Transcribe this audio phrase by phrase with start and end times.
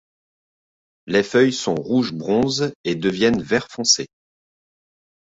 [1.05, 4.07] Les feuilles sont rouge bronze et deviennent vert foncé.